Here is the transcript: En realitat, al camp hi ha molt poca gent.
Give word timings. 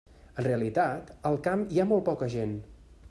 En 0.43 0.45
realitat, 0.47 1.11
al 1.31 1.37
camp 1.49 1.67
hi 1.75 1.83
ha 1.83 1.87
molt 1.93 2.07
poca 2.09 2.31
gent. 2.39 2.57